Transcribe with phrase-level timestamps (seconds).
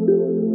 [0.00, 0.49] thank you.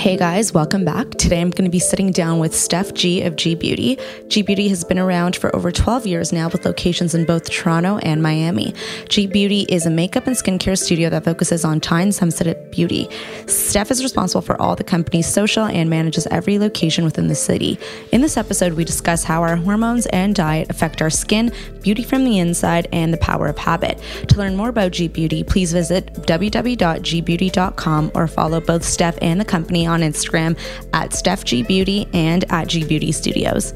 [0.00, 1.10] Hey guys, welcome back.
[1.10, 3.98] Today I'm going to be sitting down with Steph G of G Beauty.
[4.28, 7.98] G Beauty has been around for over 12 years now with locations in both Toronto
[7.98, 8.72] and Miami.
[9.10, 13.10] G Beauty is a makeup and skincare studio that focuses on time sensitive beauty.
[13.46, 17.78] Steph is responsible for all the company's social and manages every location within the city.
[18.10, 22.24] In this episode, we discuss how our hormones and diet affect our skin, beauty from
[22.24, 24.00] the inside, and the power of habit.
[24.28, 29.44] To learn more about G Beauty, please visit www.gbeauty.com or follow both Steph and the
[29.44, 30.58] company on Instagram
[30.92, 33.74] at Steph G Beauty and at G Beauty Studios.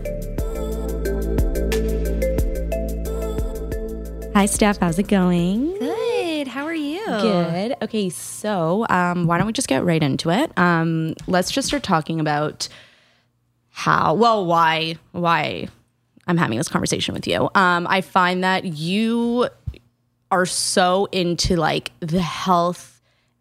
[4.34, 4.78] Hi, Steph.
[4.78, 5.78] How's it going?
[5.78, 6.48] Good.
[6.48, 7.05] How are you?
[7.05, 7.77] Good.
[7.82, 10.50] Okay, so um, why don't we just get right into it?
[10.58, 12.69] Um, let's just start talking about
[13.70, 15.69] how, well, why, why
[16.27, 17.48] I'm having this conversation with you.
[17.55, 19.48] Um, I find that you
[20.30, 22.94] are so into like the health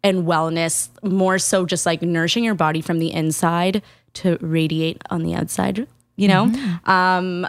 [0.04, 5.24] and wellness, more so just like nourishing your body from the inside to radiate on
[5.24, 6.52] the outside, you know?
[6.84, 7.48] Um,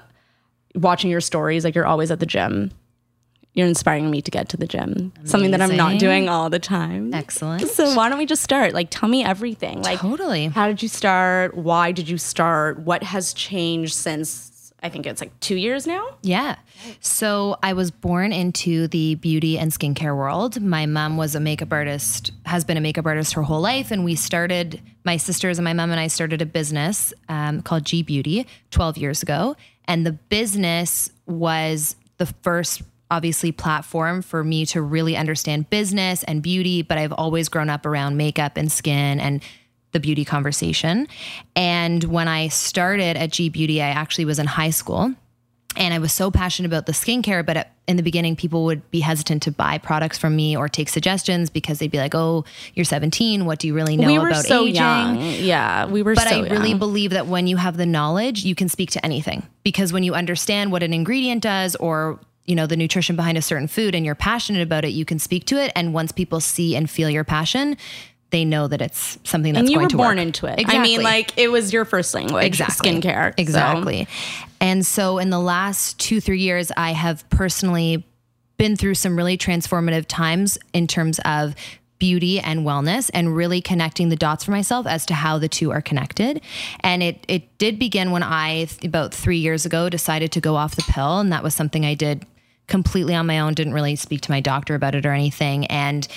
[0.73, 2.72] watching your stories, like you're always at the gym.
[3.53, 5.14] You're inspiring me to get to the gym.
[5.23, 7.14] Something that I'm not doing all the time.
[7.14, 7.67] Excellent.
[7.70, 8.73] So why don't we just start?
[8.73, 9.81] Like tell me everything.
[9.81, 10.47] Like Totally.
[10.47, 11.56] how did you start?
[11.56, 12.80] Why did you start?
[12.80, 14.52] What has changed since
[14.84, 16.06] I think it's like 2 years now?
[16.22, 16.58] Yeah.
[17.00, 20.62] So I was born into the beauty and skincare world.
[20.62, 23.90] My mom was a makeup artist, has been a makeup artist her whole life.
[23.92, 27.86] And we started, my sisters and my mom and I started a business um, called
[27.86, 29.56] G Beauty 12 years ago.
[29.86, 36.42] And the business was the first, obviously, platform for me to really understand business and
[36.42, 36.81] beauty.
[36.81, 39.42] But I've always grown up around makeup and skin and
[39.95, 41.07] the beauty conversation.
[41.55, 45.15] And when I started at G Beauty, I actually was in high school
[45.77, 48.99] and I was so passionate about the skincare, but in the beginning, people would be
[48.99, 52.85] hesitant to buy products from me or take suggestions because they'd be like, "Oh, you're
[52.85, 53.45] 17.
[53.45, 55.21] What do you really know we were about so aging?" young.
[55.39, 58.55] Yeah, we were But so I really believe that when you have the knowledge, you
[58.55, 62.67] can speak to anything because when you understand what an ingredient does or you know
[62.67, 65.61] the nutrition behind a certain food and you're passionate about it, you can speak to
[65.61, 65.72] it.
[65.75, 67.78] And once people see and feel your passion,
[68.31, 70.25] they know that it's something that's and you going were to born work.
[70.25, 70.63] into it.
[70.68, 73.30] I mean, like it was your first language, exactly skincare.
[73.30, 74.08] So- exactly
[74.62, 78.06] and so in the last two three years i have personally
[78.58, 81.56] been through some really transformative times in terms of
[82.00, 85.72] beauty and wellness and really connecting the dots for myself as to how the two
[85.72, 86.41] are connected
[86.81, 90.75] and it it did begin when i about 3 years ago decided to go off
[90.75, 92.25] the pill and that was something i did
[92.68, 96.08] completely on my own didn't really speak to my doctor about it or anything and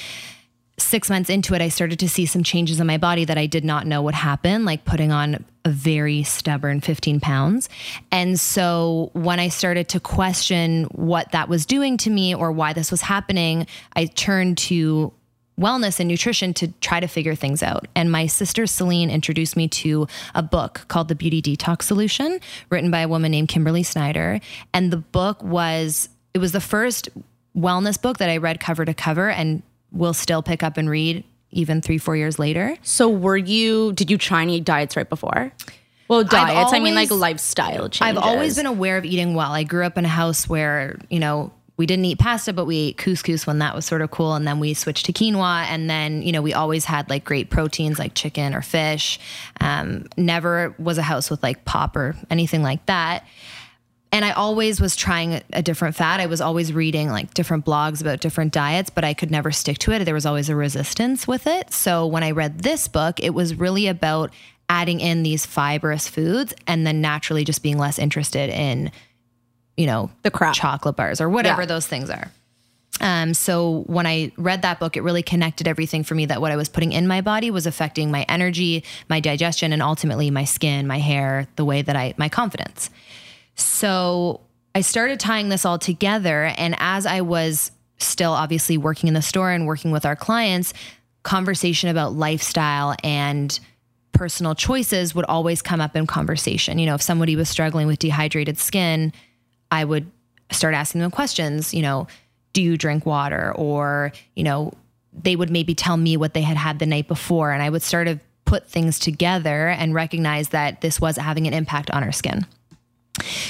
[0.78, 3.46] six months into it, I started to see some changes in my body that I
[3.46, 7.68] did not know would happen, like putting on a very stubborn 15 pounds.
[8.10, 12.72] And so when I started to question what that was doing to me or why
[12.72, 15.12] this was happening, I turned to
[15.58, 17.88] wellness and nutrition to try to figure things out.
[17.94, 22.38] And my sister Celine introduced me to a book called The Beauty Detox Solution,
[22.70, 24.40] written by a woman named Kimberly Snyder.
[24.72, 27.08] And the book was, it was the first
[27.56, 29.62] wellness book that I read cover to cover and
[29.92, 32.76] will still pick up and read even three, four years later.
[32.82, 33.92] So were you?
[33.92, 35.52] Did you try any diets right before?
[36.08, 36.72] Well, diets.
[36.72, 38.00] I mean, like lifestyle changes.
[38.00, 39.52] I've always been aware of eating well.
[39.52, 42.76] I grew up in a house where, you know, we didn't eat pasta, but we
[42.78, 44.34] ate couscous when that was sort of cool.
[44.34, 45.64] And then we switched to quinoa.
[45.66, 49.20] And then, you know, we always had like great proteins like chicken or fish.
[49.60, 53.24] Um, never was a house with like pop or anything like that.
[54.10, 56.18] And I always was trying a different fat.
[56.18, 59.76] I was always reading like different blogs about different diets, but I could never stick
[59.80, 60.04] to it.
[60.04, 61.72] There was always a resistance with it.
[61.74, 64.32] So when I read this book, it was really about
[64.70, 68.90] adding in these fibrous foods and then naturally just being less interested in,
[69.76, 70.54] you know, The crap.
[70.54, 71.66] chocolate bars or whatever Yeah.
[71.66, 72.30] those things are.
[73.00, 76.50] Um, so when I read that book, it really connected everything for me that what
[76.50, 80.44] I was putting in my body was affecting my energy, my digestion, and ultimately my
[80.44, 82.90] skin, my hair, the way that I, my confidence.
[83.58, 84.40] So
[84.74, 86.44] I started tying this all together.
[86.56, 90.72] And as I was still obviously working in the store and working with our clients,
[91.24, 93.58] conversation about lifestyle and
[94.12, 96.78] personal choices would always come up in conversation.
[96.78, 99.12] You know, if somebody was struggling with dehydrated skin,
[99.70, 100.10] I would
[100.50, 102.06] start asking them questions, you know,
[102.52, 103.52] do you drink water?
[103.54, 104.72] Or, you know,
[105.12, 107.52] they would maybe tell me what they had had the night before.
[107.52, 111.52] And I would sort of put things together and recognize that this was having an
[111.52, 112.46] impact on our skin.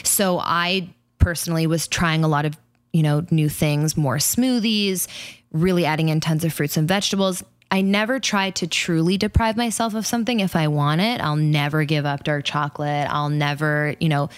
[0.02, 0.88] So I
[1.18, 2.56] personally was trying a lot of,
[2.92, 5.08] you know, new things, more smoothies,
[5.52, 7.42] really adding in tons of fruits and vegetables.
[7.70, 11.20] I never try to truly deprive myself of something if I want it.
[11.20, 13.08] I'll never give up dark chocolate.
[13.10, 14.30] I'll never, you know,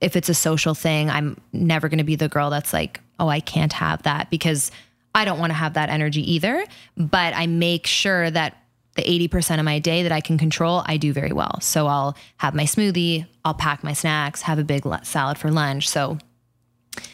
[0.00, 3.28] if it's a social thing, I'm never going to be the girl that's like, "Oh,
[3.28, 4.70] I can't have that" because
[5.14, 6.64] I don't want to have that energy either,
[6.96, 8.56] but I make sure that
[8.96, 11.60] the 80% of my day that I can control, I do very well.
[11.60, 15.88] So I'll have my smoothie, I'll pack my snacks, have a big salad for lunch.
[15.88, 16.18] So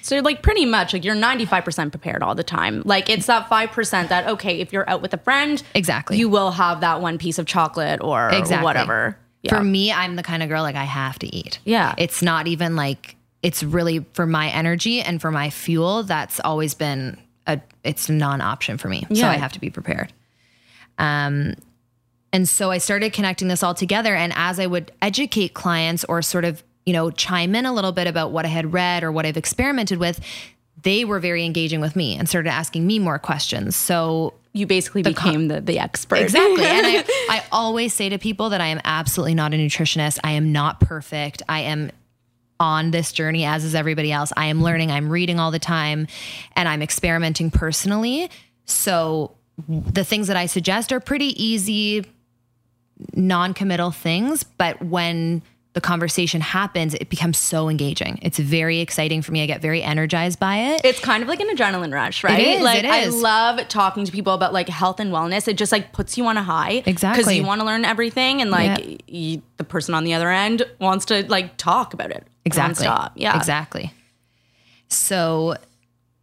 [0.02, 2.82] so like pretty much like you're 95% prepared all the time.
[2.84, 6.16] Like it's that 5% that okay, if you're out with a friend, exactly.
[6.16, 8.64] You will have that one piece of chocolate or exactly.
[8.64, 9.18] whatever.
[9.42, 9.56] Yeah.
[9.56, 11.60] For me, I'm the kind of girl like I have to eat.
[11.64, 11.94] Yeah.
[11.98, 16.74] It's not even like it's really for my energy and for my fuel that's always
[16.74, 19.06] been a it's non-option for me.
[19.10, 19.22] Yeah.
[19.22, 20.12] So I have to be prepared.
[20.98, 21.54] Um
[22.36, 26.20] and so I started connecting this all together and as I would educate clients or
[26.20, 29.10] sort of you know, chime in a little bit about what I had read or
[29.10, 30.20] what I've experimented with,
[30.82, 33.74] they were very engaging with me and started asking me more questions.
[33.74, 36.18] So you basically the became com- the, the expert.
[36.18, 36.64] Exactly.
[36.64, 40.20] and I, I always say to people that I am absolutely not a nutritionist.
[40.22, 41.42] I am not perfect.
[41.48, 41.90] I am
[42.60, 44.32] on this journey as is everybody else.
[44.36, 46.06] I am learning, I'm reading all the time,
[46.54, 48.30] and I'm experimenting personally.
[48.64, 49.32] So
[49.68, 52.06] the things that I suggest are pretty easy,
[53.14, 54.42] non committal things.
[54.42, 55.42] But when
[55.76, 58.18] the conversation happens, it becomes so engaging.
[58.22, 59.42] It's very exciting for me.
[59.42, 60.80] I get very energized by it.
[60.84, 62.40] It's kind of like an adrenaline rush, right?
[62.40, 63.14] It is, like it is.
[63.14, 65.48] I love talking to people about like health and wellness.
[65.48, 66.82] It just like puts you on a high.
[66.86, 67.24] Exactly.
[67.24, 70.62] Because you want to learn everything and like you, the person on the other end
[70.80, 72.26] wants to like talk about it.
[72.46, 72.86] Exactly.
[72.86, 73.12] Nonstop.
[73.14, 73.36] Yeah.
[73.36, 73.92] Exactly.
[74.88, 75.56] So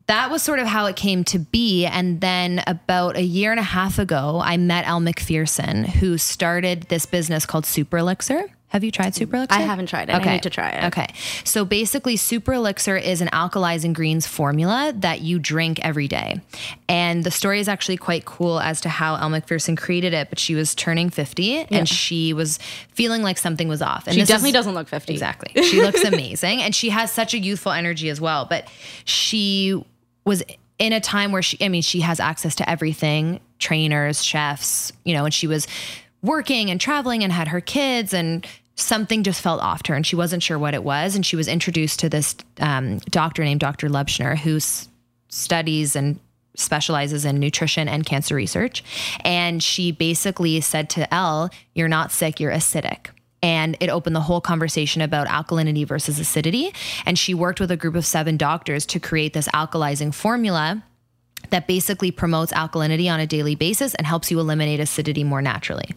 [0.08, 1.86] that was sort of how it came to be.
[1.86, 6.84] And then about a year and a half ago, I met Elle Macpherson, who started
[6.84, 8.50] this business called Super Elixir.
[8.74, 9.60] Have you tried Super Elixir?
[9.60, 10.16] I haven't tried it.
[10.16, 10.32] Okay.
[10.32, 10.84] I need to try it.
[10.86, 11.06] Okay.
[11.44, 16.42] So basically, Super Elixir is an alkalizing greens formula that you drink every day.
[16.90, 20.40] And the story is actually quite cool as to how Elle Macpherson created it, but
[20.40, 21.66] she was turning 50 yeah.
[21.70, 22.58] and she was
[22.90, 24.08] feeling like something was off.
[24.08, 25.14] And she definitely is, doesn't look 50.
[25.14, 25.62] Exactly.
[25.62, 28.46] She looks amazing and she has such a youthful energy as well.
[28.46, 28.68] But
[29.06, 29.86] she
[30.26, 30.44] was
[30.80, 35.14] in a time where she, I mean, she has access to everything trainers, chefs, you
[35.14, 35.68] know, and she was
[36.22, 40.06] working and traveling and had her kids and something just felt off to her and
[40.06, 41.16] she wasn't sure what it was.
[41.16, 43.88] And she was introduced to this um, doctor named Dr.
[43.88, 44.60] Laubscher, who
[45.30, 46.20] studies and
[46.56, 48.84] specializes in nutrition and cancer research.
[49.22, 53.08] And she basically said to Elle, You're not sick, you're acidic.
[53.44, 56.74] And it opened the whole conversation about alkalinity versus acidity.
[57.06, 60.84] And she worked with a group of seven doctors to create this alkalizing formula
[61.50, 65.90] that basically promotes alkalinity on a daily basis and helps you eliminate acidity more naturally.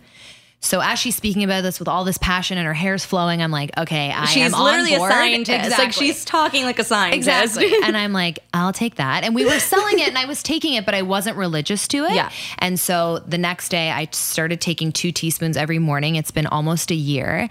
[0.61, 3.50] So as she's speaking about this with all this passion and her hair's flowing, I'm
[3.50, 5.67] like, okay, I she's am literally a scientist.
[5.67, 5.85] Exactly.
[5.85, 7.29] Like she's talking like a scientist.
[7.29, 7.73] Exactly.
[7.85, 9.23] and I'm like, I'll take that.
[9.23, 12.05] And we were selling it and I was taking it, but I wasn't religious to
[12.05, 12.14] it.
[12.14, 12.31] Yeah.
[12.58, 16.17] And so the next day I started taking two teaspoons every morning.
[16.17, 17.49] It's been almost a year.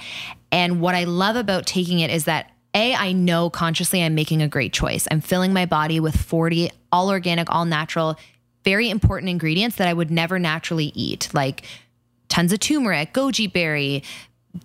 [0.51, 4.41] And what I love about taking it is that a, I know consciously I'm making
[4.41, 5.07] a great choice.
[5.09, 8.17] I'm filling my body with 40 all organic, all natural,
[8.65, 11.63] very important ingredients that I would never naturally eat, like
[12.35, 14.03] tons of turmeric, goji berry,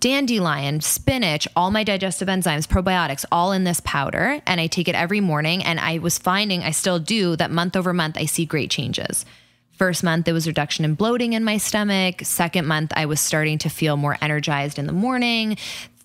[0.01, 4.41] dandelion, spinach, all my digestive enzymes, probiotics, all in this powder.
[4.45, 5.63] And I take it every morning.
[5.63, 9.25] And I was finding, I still do, that month over month, I see great changes.
[9.71, 12.25] First month, there was reduction in bloating in my stomach.
[12.25, 15.55] Second month, I was starting to feel more energized in the morning.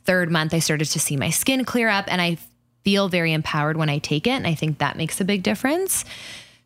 [0.04, 2.04] Third month, I started to see my skin clear up.
[2.06, 2.38] And I
[2.84, 4.30] feel very empowered when I take it.
[4.30, 6.04] And I think that makes a big difference.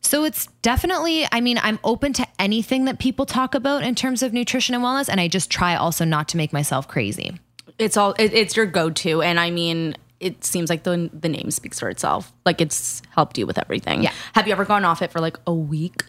[0.00, 4.22] So it's definitely, I mean, I'm open to anything that people talk about in terms
[4.22, 5.08] of nutrition and wellness.
[5.08, 7.38] And I just try also not to make myself crazy.
[7.78, 9.22] It's all, it, it's your go to.
[9.22, 12.32] And I mean, it seems like the, the name speaks for itself.
[12.44, 14.02] Like it's helped you with everything.
[14.02, 14.12] Yeah.
[14.34, 16.02] Have you ever gone off it for like a week?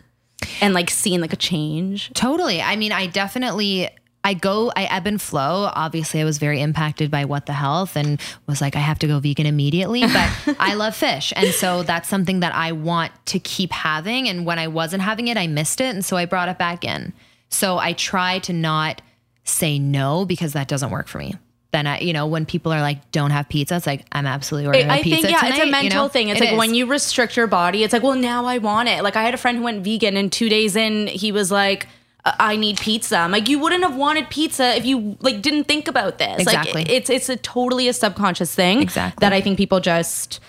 [0.60, 2.12] and like seen like a change.
[2.14, 2.62] Totally.
[2.62, 3.90] I mean, I definitely
[4.24, 5.72] I go, I ebb and flow.
[5.74, 9.08] Obviously, I was very impacted by what the health and was like, I have to
[9.08, 10.02] go vegan immediately.
[10.02, 11.34] But I love fish.
[11.36, 14.30] And so that's something that I want to keep having.
[14.30, 15.96] And when I wasn't having it, I missed it.
[15.96, 17.14] And so I brought it back in.
[17.50, 19.02] So I try to not
[19.44, 21.36] say no because that doesn't work for me.
[21.72, 24.68] Then I, you know, when people are like, "Don't have pizza," it's like I'm absolutely
[24.68, 26.08] ordering I pizza think yeah, tonight, it's a mental you know?
[26.10, 26.28] thing.
[26.28, 26.60] It's it like is.
[26.60, 29.04] when you restrict your body, it's like, well, now I want it.
[29.04, 31.88] Like I had a friend who went vegan, and two days in, he was like,
[32.24, 33.18] I need pizza.
[33.18, 36.42] I'm like, you wouldn't have wanted pizza if you like didn't think about this.
[36.42, 36.84] Exactly.
[36.84, 38.82] Like it's it's a totally a subconscious thing.
[38.82, 39.20] Exactly.
[39.22, 40.40] That I think people just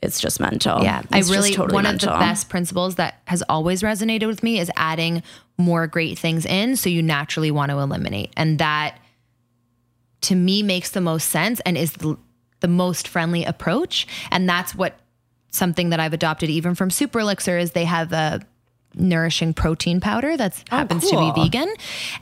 [0.00, 0.82] it's just mental.
[0.82, 1.02] Yeah.
[1.10, 2.10] It's I really totally one mental.
[2.10, 5.22] of the best principles that has always resonated with me is adding
[5.56, 8.32] more great things in so you naturally want to eliminate.
[8.36, 8.98] And that
[10.22, 12.16] to me makes the most sense and is the,
[12.60, 14.06] the most friendly approach.
[14.30, 15.00] And that's what
[15.50, 18.40] something that I've adopted even from Super Elixir is they have a
[18.98, 21.28] nourishing protein powder that oh, happens Oh, cool.
[21.28, 21.72] to be vegan.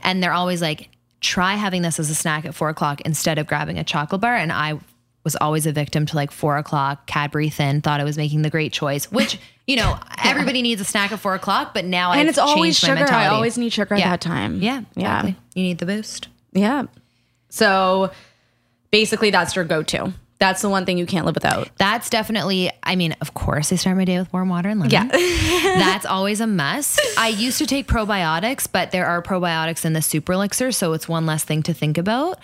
[0.03, 3.47] And they're always like, try having this as a snack at four o'clock instead of
[3.47, 4.35] grabbing a chocolate bar.
[4.35, 4.79] And I
[5.23, 7.81] was always a victim to like four o'clock Cadbury Thin.
[7.81, 11.19] Thought I was making the great choice, which you know everybody needs a snack at
[11.19, 11.73] four o'clock.
[11.73, 13.05] But now and I've it's always sugar.
[13.11, 14.05] I always need sugar Yeah.
[14.05, 14.61] at that time.
[14.61, 15.19] yeah, Yeah.
[15.19, 15.35] exactly.
[15.55, 16.27] You need the boost.
[16.53, 16.83] Yeah.
[17.49, 18.11] So
[18.91, 20.13] basically, that's your go to.
[20.39, 21.69] That's the one thing you can't live without.
[21.77, 24.91] That's definitely, I mean, of course, I start my day with warm water and lemon.
[24.91, 25.07] Yeah.
[25.79, 26.99] That's always a must.
[27.17, 31.07] I used to take probiotics, but there are probiotics in the super elixir, so it's
[31.07, 32.39] one less thing to think about.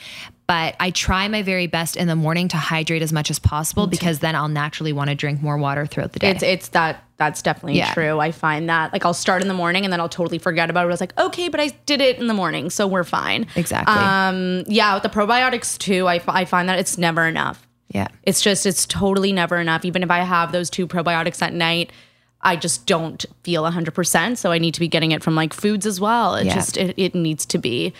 [0.47, 3.87] But I try my very best in the morning to hydrate as much as possible
[3.87, 6.31] because then I'll naturally want to drink more water throughout the day.
[6.31, 7.93] It's it's that that's definitely Yeah.
[7.93, 8.19] true.
[8.19, 10.81] I find that like I'll start in the morning and then I'll totally forget about
[10.81, 10.87] it.
[10.87, 13.45] I was like, okay, but I did it in the morning, so we're fine.
[13.55, 13.95] Exactly.
[13.95, 17.65] Um, yeah, with the probiotics too, I, f- I find that it's never enough.
[17.93, 18.07] Yeah.
[18.23, 19.85] It's just it's totally never enough.
[19.85, 21.91] Even if I have those two probiotics at night,
[22.41, 24.37] I just don't feel 100%.
[24.37, 26.35] So I need to be getting it from like foods as well.
[26.35, 26.55] It Yeah.
[26.55, 27.93] just it, it needs to be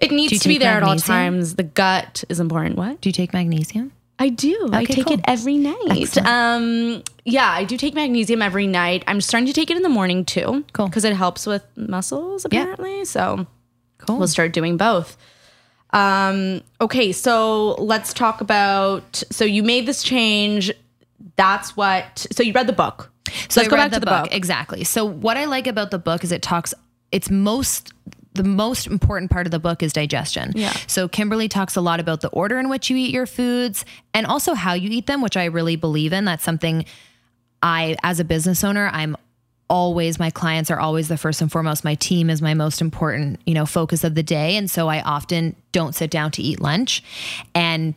[0.00, 1.54] it needs to be there at all times.
[1.56, 2.76] The gut is important.
[2.76, 3.00] What?
[3.00, 3.92] Do you take magnesium?
[4.18, 4.68] I do.
[4.72, 5.14] I take cool.
[5.14, 5.76] it every night.
[5.90, 6.28] Excellent.
[6.28, 9.02] Um, yeah, I do take magnesium every night.
[9.08, 10.64] I'm starting to take it in the morning too.
[10.72, 10.86] Cool.
[10.86, 13.04] Because it helps with muscles apparently.
[13.04, 13.46] So
[13.98, 14.18] Cool.
[14.18, 15.16] we'll start doing both.
[15.94, 20.72] Um, okay, so let's talk about so you made this change.
[21.36, 23.10] That's what so you read the book.
[23.48, 24.28] So let's I go read back to the book.
[24.32, 24.84] Exactly.
[24.84, 26.74] So what I like about the book is it talks
[27.12, 27.92] it's most
[28.34, 30.52] the most important part of the book is digestion.
[30.56, 30.72] Yeah.
[30.88, 34.26] So Kimberly talks a lot about the order in which you eat your foods and
[34.26, 36.24] also how you eat them, which I really believe in.
[36.24, 36.84] That's something
[37.62, 39.16] I as a business owner, I'm
[39.68, 41.84] always my clients are always the first and foremost.
[41.84, 45.00] My team is my most important, you know, focus of the day, and so I
[45.02, 47.02] often don't sit down to eat lunch
[47.54, 47.94] and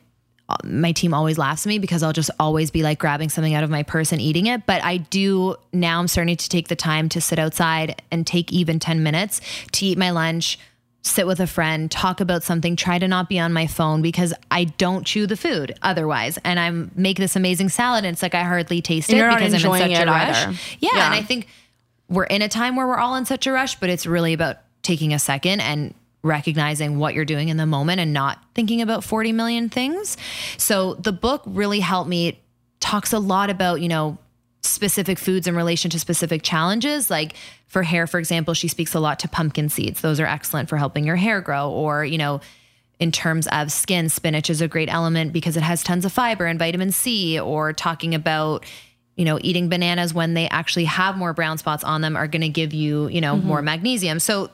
[0.50, 3.54] uh, my team always laughs at me because I'll just always be like grabbing something
[3.54, 4.66] out of my purse and eating it.
[4.66, 8.52] But I do now, I'm starting to take the time to sit outside and take
[8.54, 9.42] even 10 minutes
[9.74, 10.58] to eat my lunch,
[11.08, 14.34] sit with a friend, talk about something, try to not be on my phone because
[14.52, 16.38] I don't chew the food otherwise.
[16.44, 19.54] And I'm make this amazing salad and it's like I hardly taste And it because
[19.54, 20.46] I'm in such a rush.
[20.80, 21.06] Yeah, Yeah.
[21.06, 21.48] And I think
[22.10, 24.58] we're in a time where we're all in such a rush, but it's really about
[24.82, 29.04] taking a second and recognizing what you're doing in the moment and not thinking about
[29.04, 30.18] 40 million things.
[30.58, 32.28] So the book really helped me.
[32.28, 32.38] It
[32.80, 34.18] talks a lot about, you know,
[34.68, 37.10] specific foods in relation to specific challenges.
[37.10, 37.36] Like
[37.68, 40.02] for hair, for example, she speaks a lot to pumpkin seeds.
[40.02, 41.70] Those are excellent for helping your hair grow.
[41.70, 42.42] Or, you know,
[43.00, 46.46] in terms of skin, spinach is a great element because it has tons of fiber
[46.46, 48.66] and vitamin C, or talking about,
[49.16, 52.42] you know, eating bananas when they actually have more brown spots on them are going
[52.42, 53.66] to give you, you know, more mm-hmm.
[53.66, 54.20] magnesium.
[54.20, 54.50] So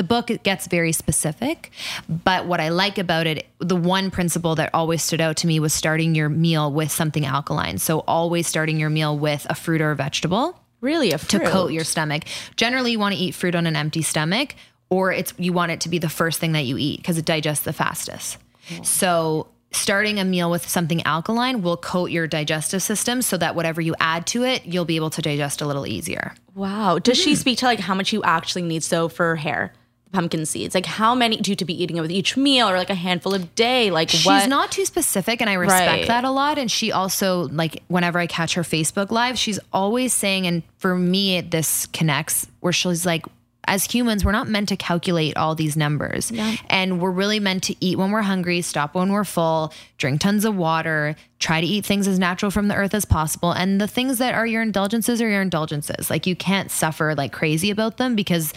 [0.00, 1.70] the book it gets very specific,
[2.08, 5.60] but what I like about it, the one principle that always stood out to me
[5.60, 7.76] was starting your meal with something alkaline.
[7.76, 11.72] So always starting your meal with a fruit or a vegetable Really a to coat
[11.72, 12.22] your stomach.
[12.56, 14.54] Generally, you want to eat fruit on an empty stomach,
[14.88, 17.26] or it's you want it to be the first thing that you eat because it
[17.26, 18.38] digests the fastest.
[18.82, 23.82] So starting a meal with something alkaline will coat your digestive system so that whatever
[23.82, 26.34] you add to it, you'll be able to digest a little easier.
[26.54, 26.98] Wow.
[26.98, 27.24] Does Mm-hmm.
[27.30, 29.74] she speak to like how much you actually need so for hair?
[30.12, 30.74] Pumpkin seeds.
[30.74, 32.94] Like how many do you to be eating it with each meal or like a
[32.94, 33.90] handful a day?
[33.90, 34.48] Like She's what?
[34.48, 36.06] not too specific, and I respect Right.
[36.08, 36.58] that a lot.
[36.58, 40.96] And she also, like, whenever I catch her Facebook live, she's always saying, and for
[40.96, 43.24] me, this connects where she's like,
[43.66, 46.32] as humans, we're not meant to calculate all these numbers.
[46.68, 50.44] And we're really meant to eat when we're hungry, stop when we're full, drink tons
[50.44, 53.52] of water, try to eat things as natural from the earth as possible.
[53.52, 56.10] And the things that are your indulgences are your indulgences.
[56.10, 58.52] Like, you can't suffer like crazy about them because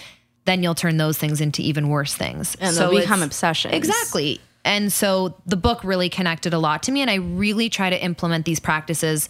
[0.45, 2.55] then you'll turn those things into even worse things.
[2.59, 3.73] and they'll become obsessions.
[3.73, 4.41] Exactly.
[4.65, 7.01] And so the book really connected a lot to me.
[7.01, 9.29] And I really try to implement these practices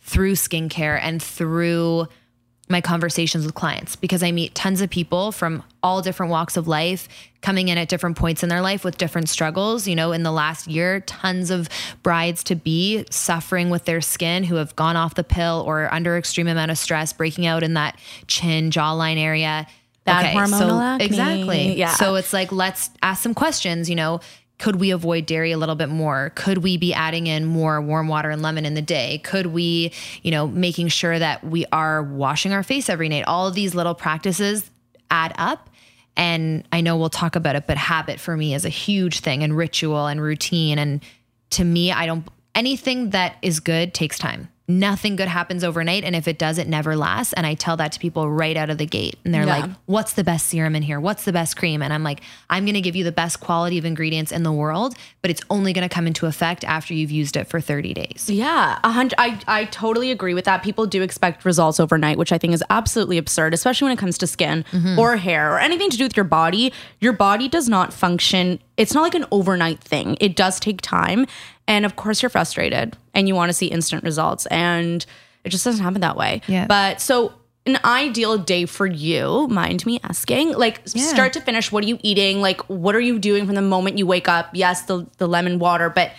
[0.00, 2.06] through skincare and through
[2.68, 6.66] my conversations with clients because I meet tons of people from all different walks of
[6.66, 7.08] life
[7.40, 9.86] coming in at different points in their life with different struggles.
[9.86, 11.68] You know, in the last year, tons of
[12.02, 16.16] brides to be suffering with their skin who have gone off the pill or under
[16.16, 19.66] extreme amount of stress, breaking out in that chin, jawline area.
[20.06, 21.04] Bad hormonal acne.
[21.04, 21.74] Exactly.
[21.74, 21.90] Yeah.
[21.90, 24.20] So it's like, let's ask some questions, you know.
[24.58, 26.32] Could we avoid dairy a little bit more?
[26.34, 29.18] Could we be adding in more warm water and lemon in the day?
[29.18, 33.24] Could we, you know, making sure that we are washing our face every night?
[33.26, 34.70] All of these little practices
[35.10, 35.68] add up.
[36.16, 39.42] And I know we'll talk about it, but habit for me is a huge thing
[39.42, 40.78] and ritual and routine.
[40.78, 41.02] And
[41.50, 44.48] to me, I don't, anything that is good takes time.
[44.68, 46.02] Nothing good happens overnight.
[46.02, 47.32] And if it does, it never lasts.
[47.32, 49.16] And I tell that to people right out of the gate.
[49.24, 49.58] And they're Yeah.
[49.60, 50.98] like, what's the best serum in here?
[50.98, 51.82] What's the best cream?
[51.82, 52.20] And I'm like,
[52.50, 55.40] I'm going to give you the best quality of ingredients in the world, but it's
[55.50, 58.28] only going to come into effect after you've used it for 30 days.
[58.28, 59.14] Yeah, a hundred.
[59.20, 60.62] I I totally agree with that.
[60.64, 64.18] People do expect results overnight, which I think is absolutely absurd, especially when it comes
[64.18, 64.98] to skin Mm-hmm.
[64.98, 66.72] or hair or anything to do with your body.
[67.00, 70.18] Your body does not function it's not like an overnight thing.
[70.20, 71.26] It does take time.
[71.68, 74.46] And of course, you're frustrated and you want to see instant results.
[74.46, 75.04] And
[75.44, 76.42] it just doesn't happen that way.
[76.46, 76.66] Yeah.
[76.66, 77.34] But so,
[77.66, 81.98] an ideal day for you, mind me asking, like start to finish, what are you
[82.02, 82.40] eating?
[82.40, 84.50] Like, what are you doing from the moment you wake up?
[84.52, 86.12] Yes, the, the lemon water, but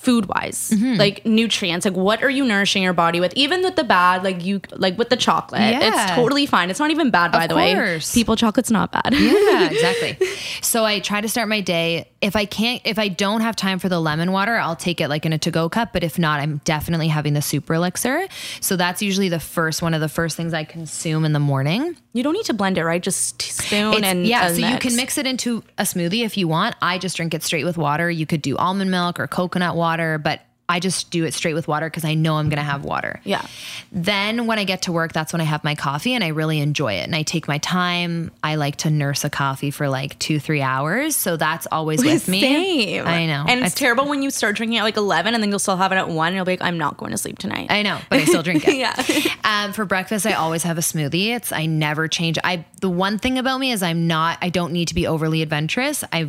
[0.00, 0.94] food wise, Mm-hmm.
[0.94, 3.32] like nutrients, like what are you nourishing your body with?
[3.36, 5.80] Even with the bad, like you, like with the chocolate, Yeah.
[6.04, 6.70] it's totally fine.
[6.70, 8.00] It's not even bad, by Of the way.
[8.14, 9.12] People, chocolate's not bad.
[9.12, 10.26] yeah, exactly.
[10.62, 12.08] So I try to start my day.
[12.22, 15.08] If I can't, if I don't have time for the lemon water, I'll take it
[15.08, 15.92] like in a to go cup.
[15.92, 18.26] But if not, I'm definitely having the super elixir.
[18.60, 21.96] So that's usually the first one of the first things I consume in the morning.
[22.12, 23.02] You don't need to blend it, right?
[23.02, 26.36] Just spoon It's- and yeah, and so you can mix it into a smoothie if
[26.36, 26.74] you want.
[26.82, 28.10] I just drink it straight with water.
[28.10, 31.66] You could do almond milk or coconut water, but I just do it straight with
[31.66, 33.20] water because I know I'm going to have water.
[33.24, 33.44] Yeah.
[33.90, 36.60] Then when I get to work, that's when I have my coffee and I really
[36.60, 37.00] enjoy it.
[37.08, 38.30] And I take my time.
[38.44, 41.16] I like to nurse a coffee for like two, three hours.
[41.16, 43.00] So that's always with me.
[43.00, 43.46] I know.
[43.48, 45.76] And it's I- terrible when you start drinking at like 11 and then you'll still
[45.76, 47.66] have it at 1 and you'll be like, I'm not going to sleep tonight.
[47.68, 48.76] I know, but I still drink it.
[48.76, 48.94] Yeah.
[49.42, 51.34] Um, for breakfast, I always have a smoothie.
[51.34, 52.38] It's I never change.
[52.44, 54.38] I the one thing about me is I'm not.
[54.40, 56.04] I don't need to be overly adventurous.
[56.12, 56.28] I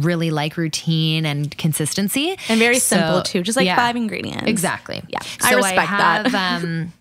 [0.00, 3.76] really like routine and consistency, and very So, simple too, just like yeah.
[3.76, 4.44] five ingredients.
[4.46, 5.02] Exactly.
[5.08, 5.18] Yeah.
[5.42, 6.26] I respect that.
[6.30, 6.92] have, Um,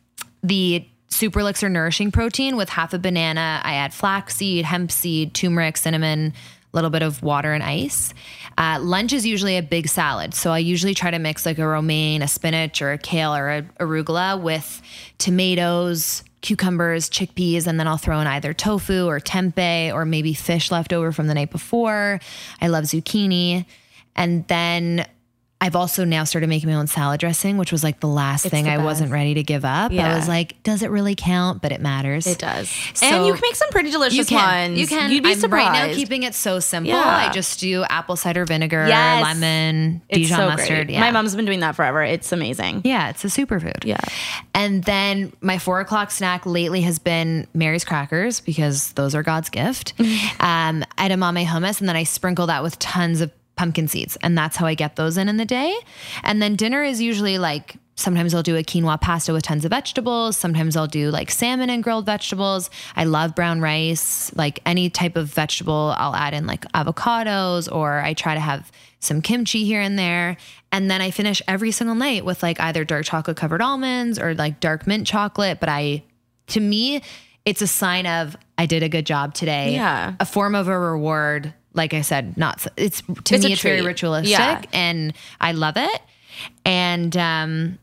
[0.43, 3.61] the super elixir nourishing protein with half a banana.
[3.63, 6.33] I add flaxseed, hemp seed, turmeric, cinnamon,
[6.73, 8.13] little bit of water and ice.
[8.57, 10.33] Uh, lunch is usually a big salad.
[10.33, 13.49] So I usually try to mix like a romaine, a spinach, or a kale or
[13.49, 14.81] a arugula with
[15.17, 20.71] tomatoes, cucumbers, chickpeas, and then I'll throw in either tofu or tempeh or maybe fish
[20.71, 22.19] left over from the night before.
[22.59, 23.65] I love zucchini.
[24.15, 25.07] And then
[25.63, 28.63] I've also now started making my own salad dressing, which was like the last thing
[28.65, 29.91] the I wasn't ready to give up.
[29.91, 30.11] Yeah.
[30.11, 31.61] I was like, does it really count?
[31.61, 32.25] But it matters.
[32.25, 32.67] It does.
[32.95, 34.71] So- and you can make some pretty delicious You can.
[34.71, 34.79] ones.
[34.79, 35.11] You can.
[35.11, 35.69] You'd be I'm surprised.
[35.69, 36.91] right now keeping it so simple.
[36.91, 37.27] Yeah.
[37.29, 39.23] I just do apple cider vinegar, Yes.
[39.23, 40.89] lemon, it's Dijon so mustard.
[40.89, 40.99] Yeah.
[40.99, 42.01] My mom's been doing that forever.
[42.03, 42.81] It's amazing.
[42.83, 43.85] Yeah, it's a superfood.
[43.85, 43.99] Yeah.
[44.55, 49.49] And then my four o'clock snack lately has been Mary's crackers because those are God's
[49.49, 49.93] gift.
[50.39, 54.57] um, edamame hummus, and then I sprinkle that with tons of pumpkin seeds, and that's
[54.57, 55.77] how I get those in in the day.
[56.23, 59.69] And then dinner is usually like sometimes I'll do a quinoa pasta with tons of
[59.69, 60.35] vegetables.
[60.35, 62.71] Sometimes I'll do like salmon and grilled vegetables.
[62.95, 65.93] I love brown rice, like any type of vegetable.
[65.95, 70.37] I'll add in like avocados, or I try to have some kimchi here and there.
[70.71, 74.33] And then I finish every single night with like either dark chocolate covered almonds or
[74.33, 75.59] like dark mint chocolate.
[75.59, 76.01] But I,
[76.47, 77.03] to me,
[77.45, 79.75] it's a sign of I did a good job today.
[79.75, 80.15] Yeah.
[80.19, 81.53] A form of a reward.
[81.73, 84.61] Like I said, not it's to It's me it's very ritualistic Yeah.
[84.73, 86.01] and I love it.
[86.65, 87.79] And um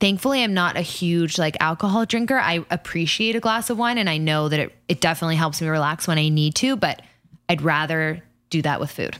[0.00, 2.38] thankfully I'm not a huge like alcohol drinker.
[2.38, 5.68] I appreciate a glass of wine and I know that it, it definitely helps me
[5.68, 7.02] relax when I need to, but
[7.48, 9.16] I'd rather do that with food.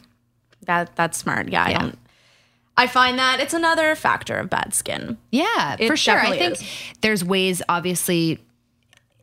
[0.62, 1.48] That that's smart.
[1.48, 1.98] Yeah, I don't.
[2.79, 5.16] I find that it's another factor of bad skin.
[5.31, 6.18] Yeah, It for sure.
[6.20, 6.64] I think is.
[7.00, 8.38] there's ways, obviously,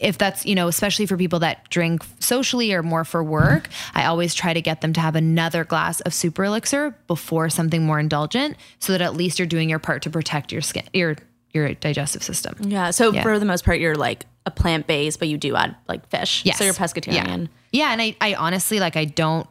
[0.04, 4.06] if that's, you know, especially for people that drink socially or more for work, I
[4.06, 8.00] always try to get them to have another glass of super elixir before something more
[8.00, 11.16] indulgent so that at least you're doing your part to protect your skin, your,
[11.54, 12.56] your digestive system.
[12.62, 12.92] Yeah.
[12.92, 13.24] So Yeah.
[13.24, 16.44] for the most part, you're like a plant based, but you do add like fish.
[16.46, 16.58] Yes.
[16.58, 17.48] So you're pescatarian.
[17.72, 17.88] Yeah.
[17.88, 17.92] Yeah.
[17.94, 19.48] And I, I honestly, like, I don't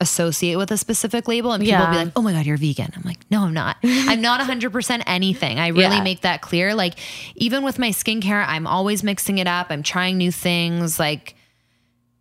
[0.00, 2.92] associate with a specific label and people will be like, oh my God, you're vegan.
[2.94, 3.76] I'm like, no, I'm not.
[3.84, 5.58] I'm not 100% anything.
[5.58, 6.02] I really Yeah.
[6.04, 6.72] make that clear.
[6.74, 6.94] Like,
[7.34, 9.66] even with my skincare, I'm always mixing it up.
[9.70, 10.98] I'm trying new things.
[11.00, 11.34] Like,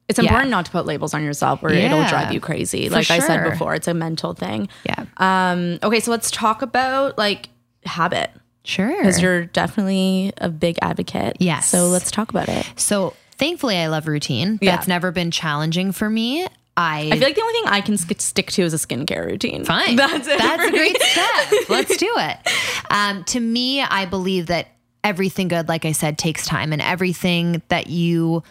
[0.10, 0.26] It's Yeah.
[0.26, 2.88] important not to put labels on yourself where it'll drive you crazy.
[2.90, 4.70] Like I said before, it's a mental thing.
[4.86, 7.50] yeah, Um, okay, so let's talk about like
[7.86, 8.32] habit
[8.64, 8.96] sure.
[8.98, 11.36] because you're definitely a big advocate.
[11.40, 11.68] Yes.
[11.70, 12.66] So let's talk about it.
[12.78, 14.58] So, thankfully, I love routine.
[14.62, 14.78] Yeah.
[14.78, 16.48] That's never been challenging for me.
[16.78, 19.26] I, I feel like the only thing I can sk- stick to is a skincare
[19.26, 19.66] routine.
[19.66, 19.96] Fine.
[19.98, 20.38] That's it.
[20.38, 21.70] That's a great step.
[21.70, 22.38] Let's do it.
[22.90, 24.70] Um, to me, I believe that
[25.04, 28.44] everything good, like I said, takes time, and everything that you,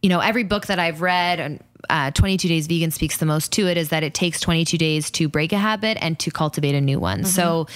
[0.00, 1.62] you know, every book that I've read and.
[1.90, 5.10] Uh, 22 Days Vegan speaks the most to it is that it takes 22 days
[5.12, 7.24] to break a habit and to cultivate a new one.
[7.24, 7.66] So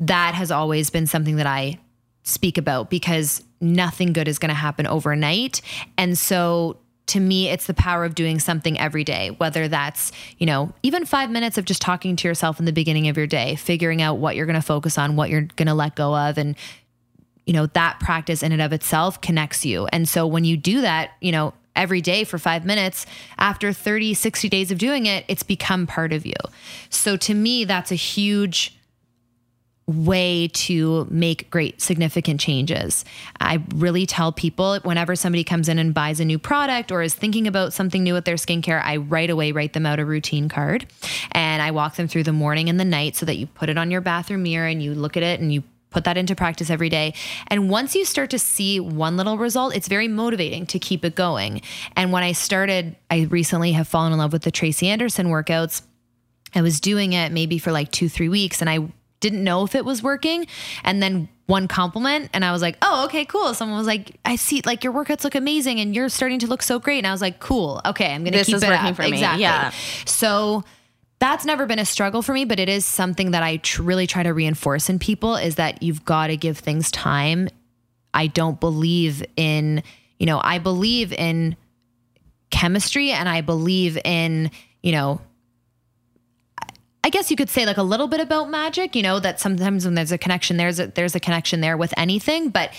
[0.00, 1.78] that has always been something that I
[2.22, 5.60] speak about because nothing good is going to happen overnight.
[5.98, 10.46] And so to me, it's the power of doing something every day, whether that's, you
[10.46, 13.56] know, even five minutes of just talking to yourself in the beginning of your day,
[13.56, 16.38] figuring out what you're going to focus on, what you're going to let go of.
[16.38, 16.56] And,
[17.46, 19.86] you know, that practice in and of itself connects you.
[19.86, 23.06] And so when you do that, you know, every day for five minutes,
[23.38, 26.34] after 30, 60 days of doing it, it's become part of you.
[26.90, 28.77] So to me, that's a huge
[29.88, 33.04] way to make great significant changes.
[33.40, 37.14] I really tell people whenever somebody comes in and buys a new product or is
[37.14, 40.50] thinking about something new with their skincare, I right away write them out a routine
[40.50, 40.86] card
[41.32, 43.78] and I walk them through the morning and the night so that you put it
[43.78, 46.68] on your bathroom mirror and you look at it and you put that into practice
[46.68, 47.14] every day.
[47.46, 51.14] And once you start to see one little result, it's very motivating to keep it
[51.14, 51.62] going.
[51.96, 55.80] And when I started, I recently have fallen in love with the Tracy Anderson workouts.
[56.54, 58.88] I was doing it maybe for like two, three weeks, and I
[59.20, 60.46] didn't know if it was working.
[60.84, 63.54] And then one compliment, and I was like, oh, okay, cool.
[63.54, 66.62] Someone was like, I see, like, your workouts look amazing and you're starting to look
[66.62, 66.98] so great.
[66.98, 67.80] And I was like, cool.
[67.86, 68.96] Okay, I'm going to This keep is it working up.
[68.96, 69.08] for me.
[69.08, 69.42] Exactly.
[69.42, 69.72] Yeah.
[70.04, 70.62] So,
[71.20, 74.06] that's never been a struggle for me, but it is something that I tr- really
[74.06, 77.48] try to reinforce in people is that you've got to give things time.
[78.14, 79.82] I don't believe in,
[80.20, 81.56] you know, I believe in
[82.50, 84.50] chemistry and I believe in,
[84.82, 85.20] you know,
[87.08, 89.86] I guess you could say like a little bit about magic, you know, that sometimes
[89.86, 92.70] when there's a connection, there's a there's a connection there with anything, but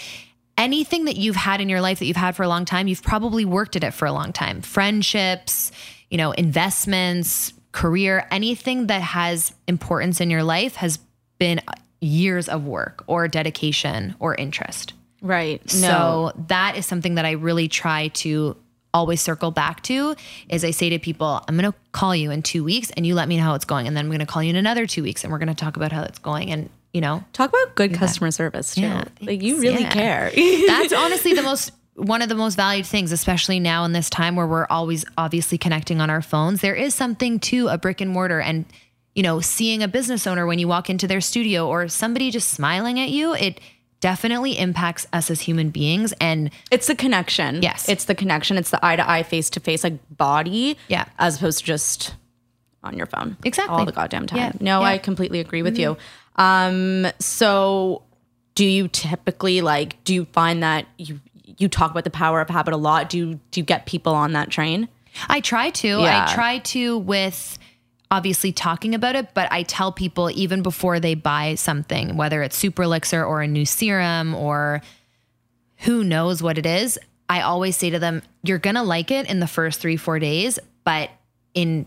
[0.55, 3.01] anything that you've had in your life that you've had for a long time, you've
[3.01, 4.61] probably worked at it for a long time.
[4.61, 5.71] Friendships,
[6.11, 10.99] you know, investments, career, anything that has importance in your life has
[11.39, 11.59] been
[11.99, 14.93] years of work or dedication or interest.
[15.23, 15.67] Right.
[15.67, 18.55] So that is something that I really try to
[18.93, 20.15] always circle back to
[20.49, 23.15] is I say to people, I'm going to call you in 2 weeks and you
[23.15, 24.85] let me know how it's going and then I'm going to call you in another
[24.87, 27.49] 2 weeks and we're going to talk about how it's going and you know, Talk
[27.51, 28.81] about good customer service too.
[28.81, 29.91] Yeah, like you really Yeah.
[29.93, 30.31] care.
[30.67, 34.35] that's honestly the most one of the most valued things especially now in this time
[34.37, 38.09] where we're always obviously connecting on our phones there is something to a brick and
[38.09, 38.63] mortar and
[39.15, 42.49] you know seeing a business owner when you walk into their studio or somebody just
[42.51, 43.59] smiling at you it
[43.99, 47.61] definitely impacts us as human beings and It's the connection.
[47.61, 47.89] Yes.
[47.89, 48.57] It's the connection.
[48.57, 50.77] It's the eye to eye, face to face, like body.
[50.87, 51.05] Yeah.
[51.17, 52.15] As opposed to just
[52.83, 53.35] on your phone.
[53.43, 53.75] Exactly.
[53.77, 54.39] All the goddamn time.
[54.39, 54.51] Yeah.
[54.61, 54.87] No, Yeah.
[54.87, 55.97] I completely agree with you.
[56.37, 58.03] Um, so
[58.55, 61.19] do you typically like do you find that you
[61.57, 63.09] you talk about the power of habit a lot?
[63.09, 64.87] Do you do you get people on that train?
[65.27, 65.87] I try to.
[65.87, 66.25] Yeah.
[66.29, 67.58] I try to with
[68.11, 72.57] obviously talking about it, but I tell people even before they buy something, whether it's
[72.57, 74.81] super elixir or a new serum or
[75.77, 79.29] who knows what it is, I always say to them, you're going to like it
[79.29, 81.11] in the first three, four days, but
[81.53, 81.85] in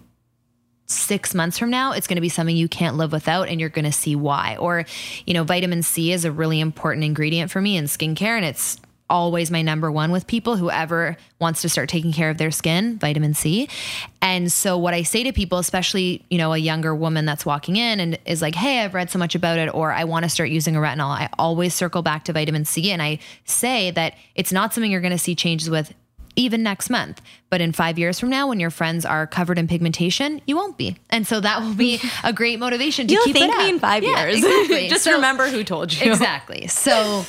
[0.87, 3.68] six months from now, it's going to be something you can't live without and you're
[3.68, 4.56] going to see why.
[4.56, 4.85] Or,
[5.26, 8.78] you know, vitamin C is a really important ingredient for me in skincare and it's
[9.12, 12.98] always my number one with people whoever wants to start taking care of their skin
[12.98, 13.68] vitamin c.
[14.22, 17.77] And so what i say to people especially you know a younger woman that's walking
[17.77, 20.31] in and is like hey i've read so much about it or i want to
[20.31, 24.14] start using a retinol i always circle back to vitamin c and i say that
[24.35, 25.92] it's not something you're going to see changes with
[26.37, 27.21] even next month.
[27.51, 30.79] But in five years from now, when your friends are covered in pigmentation, you won't
[30.79, 30.97] be.
[31.11, 33.62] And so that will be a great motivation to You'll keep thank it up.
[33.64, 34.37] me in five Yeah, years.
[34.37, 34.88] Exactly.
[34.90, 36.11] just So- remember who told you.
[36.11, 36.66] Exactly.
[36.68, 37.25] So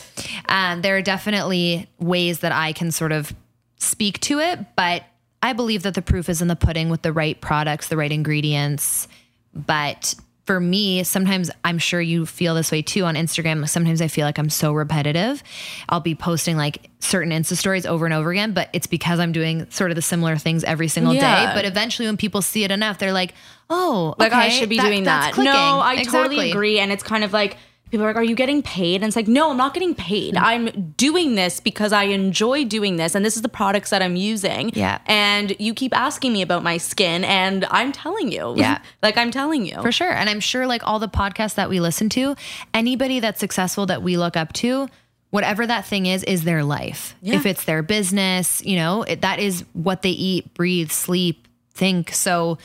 [0.47, 3.33] um, there are definitely ways that I can sort of
[3.77, 5.03] speak to it, but
[5.41, 8.11] I believe that the proof is in the pudding with the right products, the right
[8.11, 9.09] ingredients.
[9.53, 13.67] But for me, sometimes I'm sure you feel this way too on Instagram.
[13.69, 15.41] Sometimes I feel like I'm so repetitive.
[15.87, 19.31] I'll be posting like certain Insta stories over and over again, but it's because I'm
[19.31, 21.45] doing sort of the similar things every single Yeah.
[21.47, 21.51] day.
[21.55, 23.33] But eventually, when people see it enough, they're like,
[23.69, 25.37] oh, like I should be that- doing that.
[25.37, 26.11] No, I Exactly.
[26.19, 26.79] totally agree.
[26.79, 27.57] And it's kind of like
[27.93, 30.33] people are like, "Are you getting paid?" And it's like, "No, I'm not getting paid.
[30.33, 30.41] Mm.
[30.41, 34.15] I'm doing this because I enjoy doing this, and this is the products that I'm
[34.15, 34.97] using." Yeah.
[35.05, 38.55] And you keep asking me about my skin, and I'm telling you.
[38.57, 38.81] Yeah.
[39.03, 39.79] like I'm telling you.
[39.83, 40.11] For sure.
[40.11, 42.35] And I'm sure like all the podcasts that we listen to,
[42.73, 44.87] anybody that's successful that we look up to,
[45.29, 47.15] whatever that thing is, is their life.
[47.21, 47.35] Yeah.
[47.35, 52.11] If it's their business, you know, it, that is what they eat, breathe, sleep, think.
[52.11, 52.57] So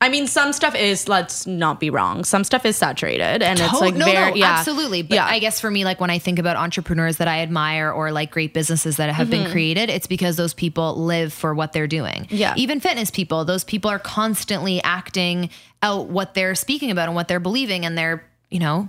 [0.00, 1.08] I mean, some stuff is.
[1.08, 2.24] Let's not be wrong.
[2.24, 5.02] Some stuff is saturated, and it's like no, very no, yeah, absolutely.
[5.02, 5.26] But yeah.
[5.26, 8.30] I guess for me, like when I think about entrepreneurs that I admire or like
[8.30, 12.26] great businesses that have been created, it's because those people live for what they're doing.
[12.28, 12.54] Yeah.
[12.56, 15.48] Even fitness people, those people are constantly acting
[15.82, 18.88] out what they're speaking about and what they're believing, and they're you know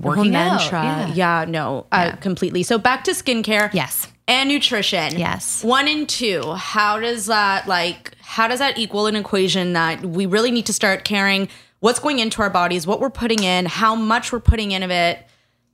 [0.00, 0.60] working out.
[0.72, 0.82] mantra.
[0.82, 1.40] Yeah.
[1.42, 2.64] Yeah, no, uh, completely.
[2.64, 3.72] So back to skincare.
[3.72, 4.08] Yes.
[4.30, 5.18] And nutrition.
[5.18, 5.64] Yes.
[5.64, 6.52] One and two.
[6.54, 10.72] How does that like how does that equal an equation that we really need to
[10.72, 11.48] start caring
[11.80, 14.90] what's going into our bodies, what we're putting in, how much we're putting in of
[14.90, 15.26] it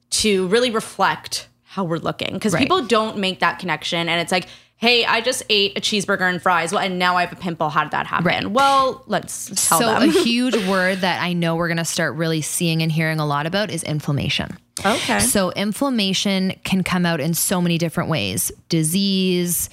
[0.08, 2.32] to really reflect how we're looking.
[2.32, 2.62] Because Right.
[2.62, 6.40] people don't make that connection and it's like, hey, I just ate a cheeseburger and
[6.40, 6.72] fries.
[6.72, 7.68] Well, and now I have a pimple.
[7.70, 8.26] How did that happen?
[8.26, 8.46] Right.
[8.46, 10.02] Well, let's tell so them.
[10.02, 13.26] a huge word that I know we're going to start really seeing and hearing a
[13.26, 14.56] lot about is inflammation.
[14.84, 15.20] Okay.
[15.20, 18.52] So inflammation can come out in so many different ways.
[18.68, 19.70] Disease,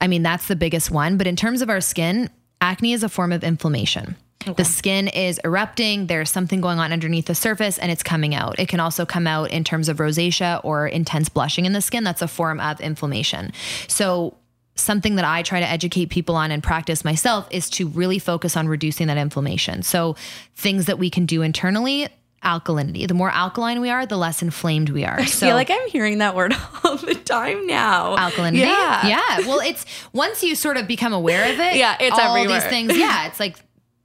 [0.00, 3.08] I mean that's the biggest one, but in terms of our skin, acne is a
[3.08, 4.16] form of inflammation.
[4.56, 8.58] The skin is erupting, there's something going on underneath the surface and it's coming out.
[8.58, 12.02] It can also come out in terms of rosacea or intense blushing in the skin.
[12.02, 13.52] That's a form of inflammation.
[13.86, 14.36] So
[14.74, 18.56] something that I try to educate people on and practice myself is to really focus
[18.56, 19.82] on reducing that inflammation.
[19.82, 20.16] So,
[20.56, 22.08] things that we can do internally,
[22.44, 23.06] alkalinity.
[23.06, 25.24] The more alkaline we are, the less inflamed we are.
[25.26, 26.52] So, I feel like I'm hearing that word
[26.84, 28.16] all the time now.
[28.16, 28.58] alkalinity.
[28.58, 29.06] Yeah.
[29.06, 29.38] Yeah.
[29.46, 32.60] Well, it's once you sort of become aware of it, Yeah, it's all everywhere.
[32.60, 32.96] these things.
[32.96, 33.26] Yeah.
[33.26, 33.56] It's like,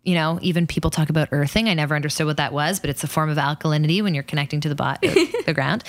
[0.04, 1.67] you know, even people talk about earthing.
[1.67, 4.62] I never understood what that was, but it's a form of alkalinity when you're connecting
[4.62, 5.84] to the bot, the ground.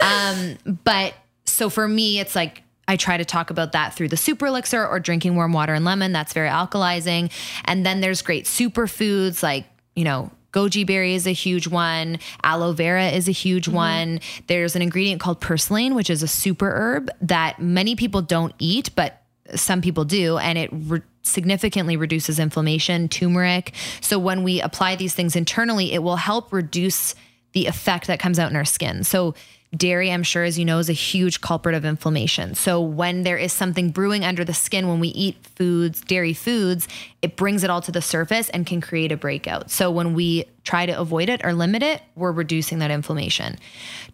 [0.00, 1.14] Um, but
[1.46, 4.86] so for me, it's like I try to talk about that through the super elixir
[4.86, 6.12] or drinking warm water and lemon.
[6.12, 7.30] That's very alkalizing.
[7.64, 9.64] And then there's great superfoods like,
[9.96, 12.18] you know, goji berry is a huge one.
[12.42, 13.76] Aloe vera is a huge mm-hmm.
[13.76, 14.20] one.
[14.46, 18.90] There's an ingredient called purslane, which is a super herb that many people don't eat,
[18.94, 19.22] but
[19.54, 23.72] some people do, and it re- significantly reduces inflammation, turmeric.
[24.00, 27.14] So when we apply these things internally, it will help reduce
[27.52, 29.04] the effect that comes out in our skin.
[29.04, 29.34] So
[29.74, 32.54] dairy, I'm sure, as you know, is a huge culprit of inflammation.
[32.54, 36.88] So when there is something brewing under the skin, when we eat foods, dairy foods,
[37.22, 39.70] it brings it all to the surface and can create a breakout.
[39.70, 43.58] So when we try to avoid it or limit it, we're reducing that inflammation.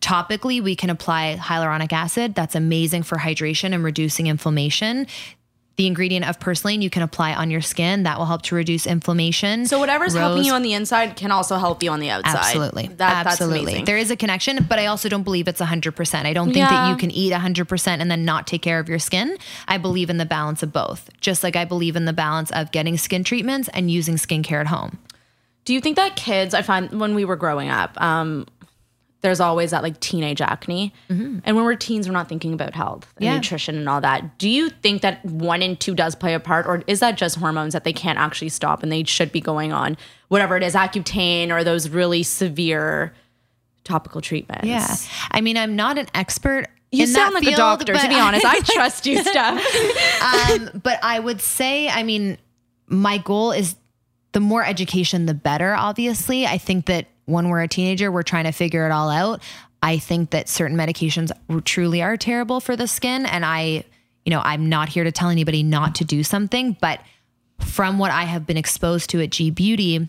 [0.00, 2.34] Topically, we can apply hyaluronic acid.
[2.34, 5.06] That's amazing for hydration and reducing inflammation.
[5.78, 8.02] The ingredient of purslane you can apply on your skin.
[8.02, 9.64] That will help to reduce inflammation.
[9.64, 12.36] So whatever's helping you on the inside can also help you on the outside.
[12.36, 12.88] Absolutely.
[12.96, 13.84] That, Absolutely.
[13.84, 16.24] There is a connection, but I also don't believe it's 100%.
[16.24, 18.98] I don't think that you can eat 100% and then not take care of your
[18.98, 19.38] skin.
[19.68, 22.72] I believe in the balance of both, just like I believe in the balance of
[22.72, 24.98] getting skin treatments and using skincare at home.
[25.64, 28.46] Do you think that kids, I find when we were growing up, um,
[29.20, 30.92] there's always that like teenage acne.
[31.08, 33.34] And when we're teens, we're not thinking about health and Yeah.
[33.34, 34.38] nutrition and all that.
[34.38, 37.36] Do you think that one and two does play a part, or is that just
[37.36, 39.96] hormones that they can't actually stop and they should be going on
[40.28, 43.12] whatever it is, Accutane or those really severe
[43.84, 44.66] topical treatments?
[44.66, 44.86] Yeah.
[45.32, 46.66] I mean, I'm not an expert.
[46.92, 48.46] You in sound like field, a doctor, to be honest.
[48.46, 49.62] I trust you, Steph.
[50.52, 52.38] um, but I would say, I mean,
[52.86, 53.74] my goal is
[54.32, 56.46] the more education, the better, obviously.
[56.46, 59.42] I think that when we're a teenager, we're trying to figure it all out.
[59.82, 61.30] I think that certain medications
[61.64, 63.26] truly are terrible for the skin.
[63.26, 63.84] And I,
[64.24, 67.00] you know, I'm not here to tell anybody not to do something, but
[67.60, 70.08] from what I have been exposed to at G Beauty,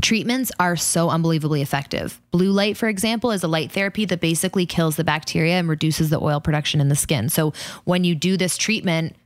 [0.00, 2.20] treatments are so unbelievably effective.
[2.30, 6.10] Blue light, for example, is a light therapy that basically kills the bacteria and reduces
[6.10, 7.28] the oil production in the skin.
[7.28, 7.52] So
[7.84, 9.16] when you do this treatment,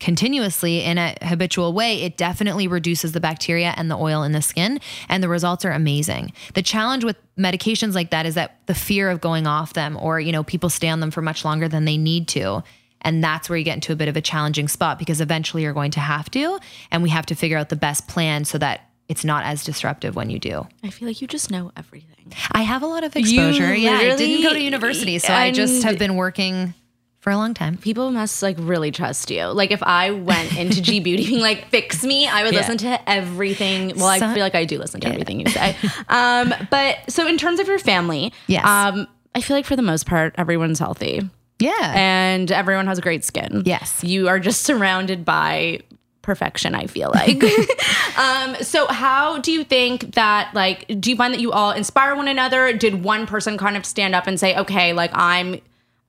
[0.00, 4.42] continuously in a habitual way, it definitely reduces the bacteria and the oil in the
[4.42, 4.80] skin.
[5.08, 6.32] And the results are amazing.
[6.54, 10.20] The challenge with medications like that is that the fear of going off them or,
[10.20, 12.62] you know, people stay on them for much longer than they need to.
[13.02, 15.74] And that's where you get into a bit of a challenging spot because eventually you're
[15.74, 16.58] going to have to.
[16.90, 20.16] And we have to figure out the best plan so that it's not as disruptive
[20.16, 20.66] when you do.
[20.82, 22.32] I feel like you just know everything.
[22.52, 23.74] I have a lot of exposure.
[23.74, 26.72] yeah, I didn't go to university, so I just have been working
[27.24, 27.78] for a long time.
[27.78, 29.46] People must like really trust you.
[29.46, 32.60] Like if I went into G Beauty being like, fix me, I would Yeah.
[32.60, 33.94] listen to everything.
[33.96, 35.74] Well, I feel like I do listen to everything you say.
[36.10, 38.66] um, but so in terms of your family, Yes.
[38.66, 41.22] um, I feel like for the most part, everyone's healthy
[41.60, 41.92] Yeah.
[41.96, 43.62] and everyone has great skin.
[43.64, 44.04] Yes.
[44.04, 45.80] You are just surrounded by
[46.20, 47.42] perfection, I feel like.
[48.18, 52.14] um, so how do you think that like do you find that you all inspire
[52.16, 52.74] one another?
[52.74, 55.60] Did one person kind of stand up and say, okay, like I'm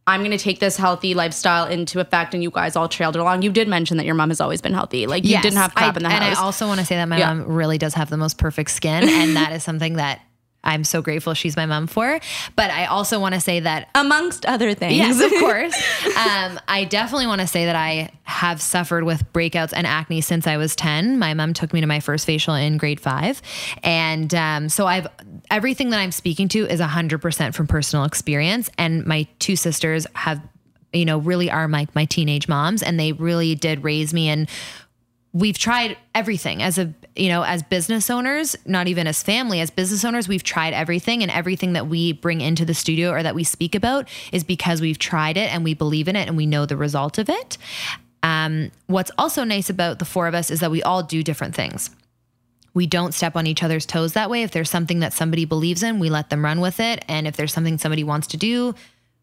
[0.08, 3.42] I'm gonna take this healthy lifestyle into effect and you guys all trailed along.
[3.42, 5.08] You did mention that your mom has always been healthy.
[5.08, 6.22] Like you Yes, didn't have crap I- in the house.
[6.22, 6.36] and.
[6.38, 7.34] I also want to say that my Yeah.
[7.34, 10.20] mom really does have the most perfect skin, and that is something that
[10.66, 12.20] I'm so grateful she's my mom for.
[12.56, 14.96] But I also want to say that amongst other things.
[14.96, 15.76] Yes, of course.
[16.18, 20.48] um, I definitely want to say that I have suffered with breakouts and acne since
[20.48, 21.20] I was 10.
[21.20, 23.42] My mom took me to my first facial in grade five.
[23.84, 25.08] And um, so I've
[25.52, 28.70] everything that I'm speaking to is 100% from personal experience.
[28.78, 30.42] And my two sisters have,
[30.94, 34.30] you know, really are my, my teenage moms, and they really did raise me.
[34.30, 34.50] And
[35.34, 39.70] we've tried everything as a you know as business owners not even as family as
[39.70, 43.36] business owners we've tried everything and everything that we bring into the studio or that
[43.36, 46.46] we speak about is because we've tried it and we believe in it and we
[46.46, 47.58] know the result of it.
[48.24, 51.56] Um, what's also nice about the four of us is that we all do different
[51.56, 51.90] things.
[52.74, 54.44] We don't step on each other's toes that way.
[54.44, 57.06] If there's something that somebody believes in we let them run with it.
[57.08, 58.76] And if there's something somebody wants to do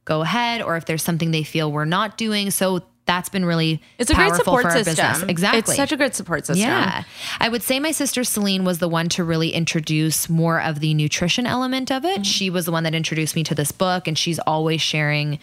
[0.04, 0.62] go ahead.
[0.62, 2.50] Or if there's something they feel we're not doing.
[2.50, 4.84] So that's been really It's a great support system.
[4.84, 5.22] business.
[5.28, 5.58] Exactly.
[5.58, 6.66] It's such a good support system.
[6.66, 7.04] Yeah.
[7.40, 10.94] I would say my sister Celine was the one to really introduce more of the
[10.94, 12.24] nutrition element of it.
[12.24, 15.38] She was the one that introduced me to this book, and she's always sharing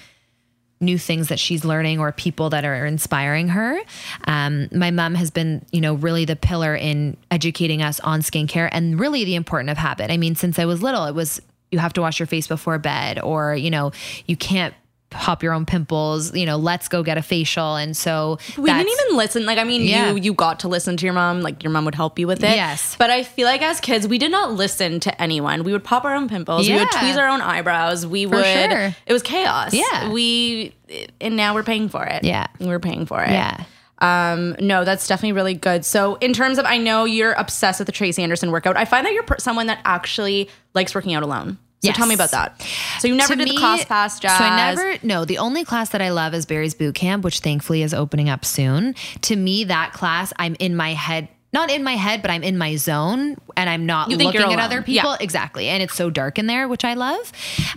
[0.82, 3.78] new things that she's learning or people that are inspiring her.
[4.26, 8.70] Um, my mom has been, you know, really the pillar in educating us on skincare
[8.72, 10.10] and really the importance of habit.
[10.10, 12.80] I mean, since I was little, it was you have to wash your face before
[12.80, 13.92] bed or, you know,
[14.26, 14.74] you can't
[15.12, 17.76] pop your own pimples, you know, let's go get a facial.
[17.76, 19.46] And so we didn't even listen.
[19.46, 20.12] Like, I mean, Yeah.
[20.12, 21.42] you you got to listen to your mom.
[21.42, 22.56] Like, your mom would help you with it.
[22.56, 22.96] Yes.
[23.00, 25.64] But I feel like as kids, we did not listen to anyone.
[25.64, 26.68] We would pop our own pimples.
[26.68, 27.00] We would Yeah.
[27.00, 28.06] tweeze our own eyebrows.
[28.06, 28.46] We would.
[28.46, 28.96] sure.
[29.08, 29.74] It was chaos.
[29.74, 30.12] Yeah.
[30.12, 30.74] We
[31.20, 32.24] and now we're paying for it.
[32.24, 32.48] Yeah.
[32.60, 33.32] We're paying for it.
[33.32, 33.64] Yeah.
[34.02, 35.84] Um, no, that's definitely really good.
[35.86, 38.78] So, in terms of, I know you're obsessed with the Tracy Anderson workout.
[38.78, 41.58] I find that you're someone that actually likes working out alone.
[41.82, 41.96] So Yes.
[41.98, 42.62] tell me about that.
[43.00, 44.38] So you never To did me- the class pass, Jazz.
[44.38, 47.40] So I never no, the only class that I love is Barry's Boot Camp, which
[47.40, 48.96] thankfully is opening up soon.
[49.22, 51.30] To me, that class, I'm in my head.
[51.52, 54.84] Not in my head, but I'm in my zone and I'm not looking at other
[54.84, 55.10] people.
[55.12, 55.18] Yeah.
[55.20, 55.68] Exactly.
[55.68, 57.32] And it's so dark in there, which I love.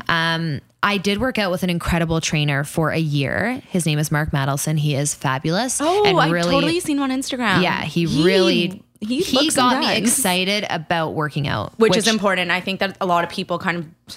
[0.08, 3.62] Um, I did work out with an incredible trainer for a year.
[3.68, 4.76] His name is Mark Madelson.
[4.78, 5.80] He is fabulous.
[5.80, 7.62] Oh, really, totally seen him on Instagram.
[7.62, 12.50] Yeah, he, really he, he, got me excited about working out, which, is important.
[12.50, 14.16] I think that a lot of people kind of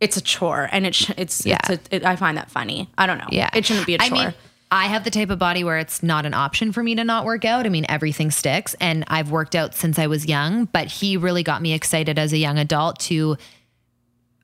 [0.00, 1.58] it's a chore, and it sh- it's Yeah.
[1.68, 2.88] it's a, it, I find that funny.
[2.98, 3.28] I don't know.
[3.30, 3.50] Yeah.
[3.54, 4.06] it shouldn't be a chore.
[4.06, 4.34] I mean,
[4.72, 7.24] I have the type of body where it's not an option for me to not
[7.24, 7.66] work out.
[7.66, 11.42] I mean, everything sticks and I've worked out since I was young, but he really
[11.42, 13.36] got me excited as a young adult to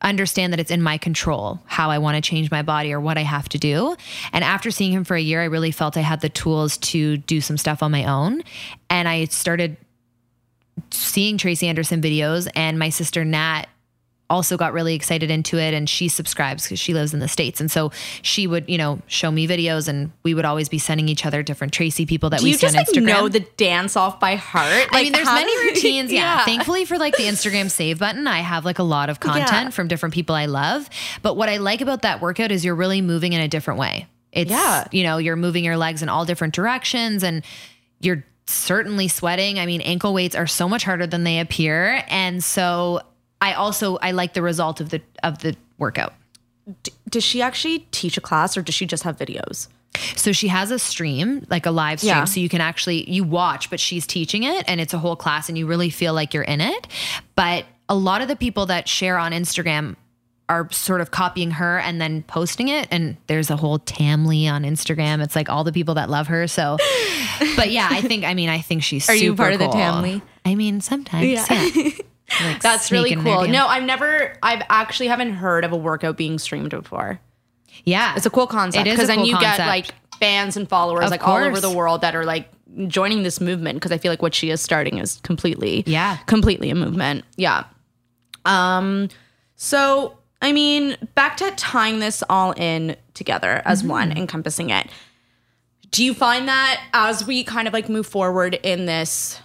[0.02, 3.18] understand that it's in my control how I want to change my body or what
[3.18, 3.96] I have to do.
[4.32, 7.16] And after seeing him for a year, I really felt I had the tools to
[7.16, 8.42] do some stuff on my own.
[8.90, 9.76] And I started
[10.90, 13.66] seeing Tracy Anderson videos and my sister Nat
[14.30, 17.60] also got really excited into it and she subscribes because she lives in the states
[17.60, 21.08] and so she would you know show me videos and we would always be sending
[21.08, 23.28] each other different tracy people that Do we you see just on like instagram know
[23.28, 24.86] the dance off by heart?
[24.92, 26.12] I mean, there's many routines.
[26.12, 26.44] Yeah.
[26.44, 29.70] Thankfully for like the Instagram save button, I have like a lot of content Yeah.
[29.70, 30.90] from different people I love.
[31.22, 34.06] But what I like about that workout is you're really moving in a different way.
[34.32, 34.84] It's, Yeah.
[34.92, 37.42] you know, you're moving your legs in all different directions and
[38.00, 39.58] you're certainly sweating.
[39.58, 42.02] I mean, ankle weights are so much harder than they appear.
[42.08, 43.00] And so
[43.40, 46.14] I also, I like the result of the, of the workout.
[47.08, 49.68] Does she actually teach a class, or does she just have videos?
[50.16, 52.16] So she has a stream, like a live stream.
[52.16, 52.24] Yeah.
[52.24, 55.48] So you can actually you watch, but she's teaching it and it's a whole class
[55.48, 56.86] and you really feel like you're in it.
[57.34, 59.96] But a lot of the people that share on Instagram
[60.48, 62.88] are sort of copying her and then posting it.
[62.90, 65.22] And there's a whole Tamley on Instagram.
[65.22, 66.46] It's like all the people that love her.
[66.46, 66.78] So
[67.56, 69.74] but yeah, I think I mean I think she's Are you part of the cool.
[69.74, 70.22] Tamley?
[70.44, 71.90] I mean sometimes, yeah.
[72.40, 73.46] Like That's really cool.
[73.48, 77.20] No, I've never, I've actually haven't heard of a workout being streamed before.
[77.84, 78.14] Yeah.
[78.16, 79.86] It's a cool concept It is because a then cool you get like
[80.20, 82.48] fans and followers Of like all over the world that are like
[82.86, 86.16] joining this movement because I feel like what she is starting is completely Yeah.
[86.26, 87.24] completely a movement.
[87.36, 87.64] Yeah.
[88.44, 89.08] Um
[89.56, 93.88] so I mean back to tying this all in together as Mm-hmm.
[93.90, 94.88] one encompassing it.
[95.90, 99.40] Do you find that as we kind of like move forward in this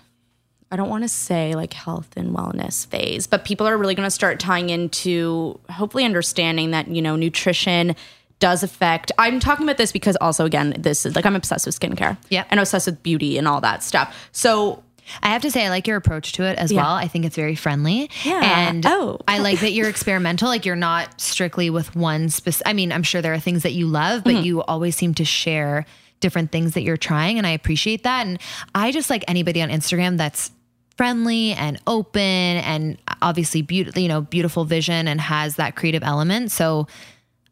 [0.74, 4.08] I don't want to say like health and wellness phase, but people are really going
[4.08, 7.96] to start tying into hopefully understanding that, you know, nutrition
[8.40, 9.12] does affect.
[9.20, 12.18] I'm talking about this because also, again, this is like I'm obsessed with skincare.
[12.30, 12.48] Yep.
[12.50, 14.30] And obsessed with beauty and all that stuff.
[14.32, 14.84] So,
[15.22, 16.92] I have to say, I like your approach to it as well.
[16.92, 18.10] I think it's very friendly.
[18.24, 18.68] Yeah.
[18.68, 19.20] And Oh.
[19.28, 20.48] I like that you're experimental.
[20.48, 22.66] Like you're not strictly with one specific.
[22.68, 24.46] I mean, I'm sure there are things that you love, but mm-hmm.
[24.46, 25.86] you always seem to share
[26.24, 27.38] different things that you're trying.
[27.38, 28.26] And I appreciate that.
[28.26, 28.40] And
[28.74, 30.52] I just like anybody on Instagram that's
[30.98, 36.52] friendly and open and obviously beautiful, you know, beautiful vision and has that creative element.
[36.52, 36.88] So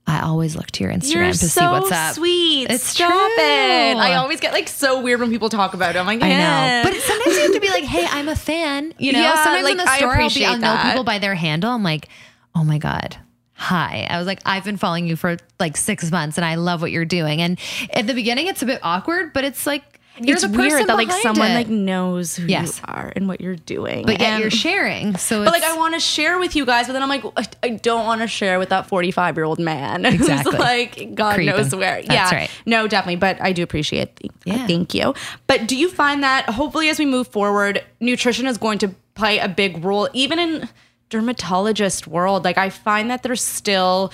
[0.08, 2.16] I always look to your Instagram you're to so see what's up.
[2.16, 2.70] sweet.
[2.70, 3.44] It's Stop true.
[3.44, 3.98] it.
[3.98, 6.00] I always get like so weird when people talk about it.
[6.00, 6.90] I'm like, I know.
[6.90, 8.94] But sometimes you have to be like, hey, I'm a fan.
[8.98, 11.20] You know, Yeah, sometimes like, in the I store, I'll, be, I'll know people by
[11.20, 11.72] their handle.
[11.72, 12.10] I'm like,
[12.56, 13.18] oh my God.
[13.54, 14.08] Hi.
[14.10, 16.92] I was like, I've been following you for like six months and I love what
[16.92, 17.42] you're doing.
[17.42, 17.60] And
[17.94, 19.91] at the beginning, it's a bit awkward, but it's like,
[20.28, 21.56] you're it's the person weird that like someone it.
[21.56, 22.78] like knows who Yes.
[22.80, 24.06] you are and what you're doing.
[24.06, 25.18] but yet And- you're sharing.
[25.18, 27.24] So But like I want to share with you guys, but then I'm like,
[27.64, 30.52] I- don't want to share with that 45 year old man Exactly.
[30.52, 31.56] who's like God Creeping.
[31.56, 32.02] knows where.
[32.04, 32.52] That's yeah, right.
[32.66, 33.16] No, definitely.
[33.18, 34.16] But I do appreciate.
[34.18, 34.68] The, uh, Yeah.
[34.68, 35.14] Thank you.
[35.48, 39.40] But do you find that hopefully as we move forward, nutrition is going to play
[39.40, 40.70] a big role, even in
[41.10, 42.44] dermatologist world?
[42.44, 44.12] Like I find that there's still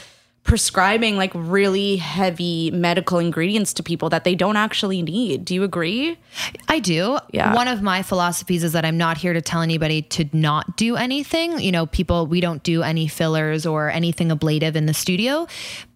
[0.47, 5.43] prescribing like really heavy medical ingredients to people that they don't actually need.
[5.43, 6.17] Do you agree?
[6.69, 7.19] I do.
[7.33, 7.53] Yeah.
[7.53, 10.95] One of my philosophies is that I'm not here to tell anybody to not do
[10.95, 11.59] anything.
[11.59, 15.47] You know, people, we don't do any fillers or anything ablative in the studio,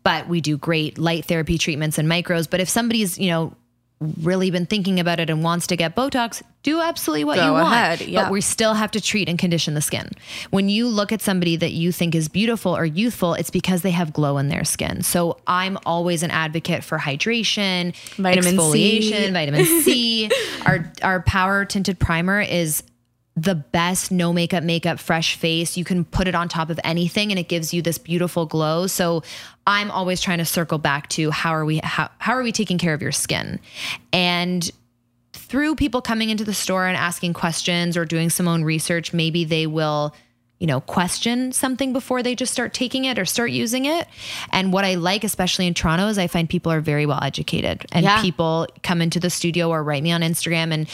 [0.04, 2.50] but we do great light therapy treatments and micros.
[2.50, 3.56] But if somebody's, you know,
[4.02, 7.52] really been thinking about it and wants to get Botox, do absolutely what Go you
[7.54, 7.74] want.
[7.74, 8.24] ahead, yeah.
[8.24, 10.10] But we still have to treat and condition the skin.
[10.50, 13.92] When you look at somebody that you think is beautiful or youthful, it's because they
[13.92, 15.02] have glow in their skin.
[15.04, 19.12] So I'm always an advocate for hydration, Vitamin C.
[19.12, 20.30] exfoliation, vitamin C.
[20.66, 22.84] our our power tinted primer is
[23.42, 25.76] the best no makeup makeup fresh face.
[25.78, 28.88] You can put it on top of anything and it gives you this beautiful glow.
[28.88, 29.24] So
[29.68, 32.78] i'm always trying to circle back to how are we how, how are we taking
[32.78, 33.60] care of your skin?
[34.12, 34.70] And
[35.34, 39.44] through people coming into the store and asking questions or doing some own research maybe
[39.46, 40.14] they will
[40.60, 44.08] you know question something before they just start taking it or start using it.
[44.52, 47.86] And what i like especially in toronto is i find people are very well educated
[47.92, 48.22] and Yeah.
[48.22, 50.88] people come into the studio or write me on instagram and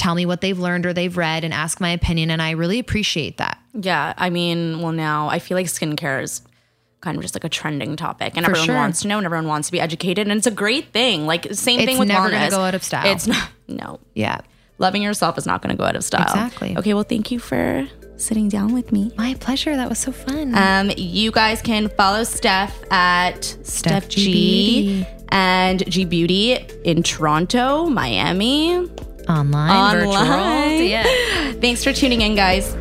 [0.00, 2.78] tell me what they've learned or they've read and ask my opinion and i really
[2.78, 6.42] appreciate that Yeah, I mean, well, now I feel like skincare is
[7.00, 8.74] kind of just like a trending topic, and everyone sure.
[8.82, 11.26] wants to know, and everyone wants to be educated, and it's a great thing.
[11.32, 13.06] Like same It's thing with never gonna go out of style.
[13.12, 13.48] It's not.
[13.68, 14.40] No, yeah
[14.80, 16.22] loving yourself is not going to go out of style.
[16.22, 16.76] Exactly.
[16.76, 17.86] Okay, well, thank you for
[18.16, 19.12] sitting down with me.
[19.16, 24.24] my pleasure that was so fun Um, you guys can follow Steph at Steph G
[24.24, 28.88] G and G Beauty in Toronto, Miami.
[29.30, 30.12] Online, virtual.
[30.80, 31.52] Yeah.
[31.60, 32.74] Thanks for tuning in, guys.